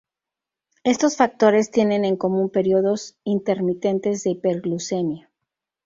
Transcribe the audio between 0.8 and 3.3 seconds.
Estos factores tienen en común periodos